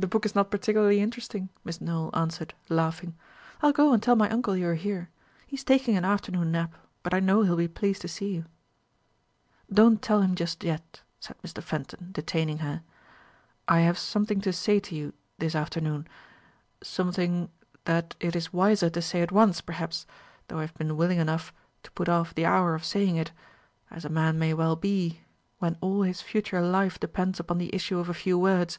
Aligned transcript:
"The 0.00 0.06
book 0.06 0.24
is 0.24 0.34
not 0.34 0.50
particularly 0.50 0.98
interesting," 1.02 1.50
Miss 1.62 1.78
Nowell 1.78 2.08
answered, 2.16 2.54
laughing. 2.70 3.18
"I'll 3.60 3.70
go 3.70 3.92
and 3.92 4.02
tell 4.02 4.16
my 4.16 4.30
uncle 4.30 4.56
you 4.56 4.66
are 4.68 4.74
here. 4.74 5.10
He 5.46 5.56
is 5.56 5.62
taking 5.62 5.94
an 5.94 6.06
afternoon 6.06 6.50
nap; 6.50 6.74
but 7.02 7.12
I 7.12 7.20
know 7.20 7.42
he'll 7.42 7.54
be 7.54 7.68
pleased 7.68 8.00
to 8.00 8.08
see 8.08 8.32
you." 8.32 8.46
"Don't 9.70 10.00
tell 10.00 10.22
him 10.22 10.34
just 10.34 10.64
yet," 10.64 11.02
said 11.20 11.36
Mr. 11.42 11.62
Fenton, 11.62 12.12
detaining 12.12 12.58
her. 12.60 12.82
"I 13.68 13.80
have 13.80 13.98
something 13.98 14.40
to 14.40 14.54
say 14.54 14.80
to 14.80 14.94
you 14.94 15.12
this 15.36 15.54
afternoon, 15.54 16.08
something 16.82 17.50
that 17.84 18.16
it 18.20 18.34
is 18.34 18.54
wiser 18.54 18.88
to 18.88 19.02
say 19.02 19.20
at 19.20 19.30
once, 19.32 19.60
perhaps, 19.60 20.06
though 20.48 20.56
I 20.58 20.62
have 20.62 20.78
been 20.78 20.96
willing 20.96 21.18
enough 21.18 21.52
to 21.82 21.90
put 21.90 22.08
off 22.08 22.34
the 22.34 22.46
hour 22.46 22.74
of 22.74 22.86
saying 22.86 23.16
it, 23.16 23.32
as 23.90 24.06
a 24.06 24.08
man 24.08 24.38
may 24.38 24.54
well 24.54 24.76
be 24.76 25.20
when 25.58 25.76
all 25.82 26.00
his 26.00 26.22
future 26.22 26.62
life 26.62 26.98
depends 26.98 27.38
upon 27.38 27.58
the 27.58 27.72
issue 27.74 27.98
of 27.98 28.08
a 28.08 28.14
few 28.14 28.38
words. 28.38 28.78